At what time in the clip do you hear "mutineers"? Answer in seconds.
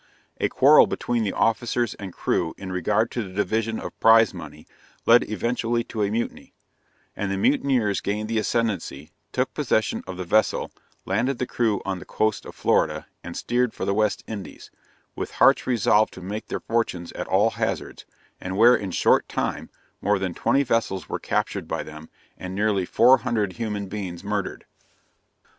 7.37-8.01